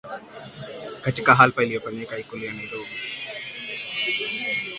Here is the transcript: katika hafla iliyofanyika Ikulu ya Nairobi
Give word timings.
katika 1.01 1.35
hafla 1.35 1.63
iliyofanyika 1.63 2.17
Ikulu 2.17 2.43
ya 2.45 2.53
Nairobi 2.53 2.89